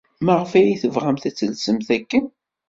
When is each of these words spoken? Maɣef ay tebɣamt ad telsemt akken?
Maɣef 0.25 0.51
ay 0.59 0.77
tebɣamt 0.81 1.27
ad 1.29 1.35
telsemt 1.35 1.89
akken? 1.97 2.25